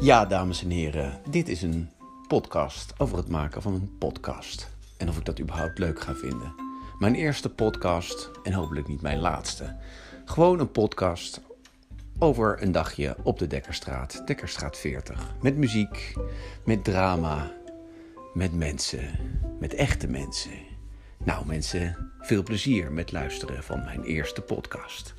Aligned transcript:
Ja, 0.00 0.26
dames 0.26 0.62
en 0.62 0.70
heren, 0.70 1.20
dit 1.30 1.48
is 1.48 1.62
een 1.62 1.90
podcast 2.28 3.00
over 3.00 3.16
het 3.16 3.28
maken 3.28 3.62
van 3.62 3.74
een 3.74 3.98
podcast. 3.98 4.70
En 4.96 5.08
of 5.08 5.18
ik 5.18 5.24
dat 5.24 5.40
überhaupt 5.40 5.78
leuk 5.78 6.00
ga 6.00 6.14
vinden. 6.14 6.54
Mijn 6.98 7.14
eerste 7.14 7.50
podcast 7.50 8.30
en 8.42 8.52
hopelijk 8.52 8.88
niet 8.88 9.00
mijn 9.00 9.18
laatste. 9.18 9.76
Gewoon 10.24 10.60
een 10.60 10.70
podcast 10.70 11.40
over 12.18 12.62
een 12.62 12.72
dagje 12.72 13.16
op 13.22 13.38
de 13.38 13.46
Dekkerstraat, 13.46 14.26
Dekkerstraat 14.26 14.78
40. 14.78 15.34
Met 15.42 15.56
muziek, 15.56 16.14
met 16.64 16.84
drama, 16.84 17.52
met 18.34 18.52
mensen, 18.52 19.10
met 19.60 19.74
echte 19.74 20.08
mensen. 20.08 20.58
Nou 21.24 21.46
mensen, 21.46 22.12
veel 22.20 22.42
plezier 22.42 22.92
met 22.92 23.12
luisteren 23.12 23.62
van 23.62 23.84
mijn 23.84 24.02
eerste 24.02 24.40
podcast. 24.40 25.14